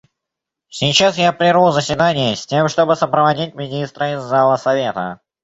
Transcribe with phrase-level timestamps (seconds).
[0.69, 5.21] Сейчас я прерву заседание, с тем чтобы сопроводить министра из зала Совета.